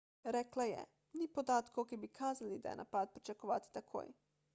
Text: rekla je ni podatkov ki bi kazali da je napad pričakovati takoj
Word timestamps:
rekla 0.35 0.63
je 0.67 0.85
ni 1.19 1.27
podatkov 1.35 1.85
ki 1.91 1.99
bi 2.05 2.09
kazali 2.21 2.57
da 2.63 2.73
je 2.73 2.79
napad 2.81 3.13
pričakovati 3.19 3.71
takoj 3.77 4.11